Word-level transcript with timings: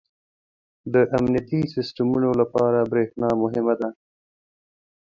•د 0.93 0.95
امنیتي 1.17 1.61
سیسټمونو 1.73 2.29
لپاره 2.41 2.79
برېښنا 2.91 3.29
مهمه 3.41 3.73
ده. 3.81 3.89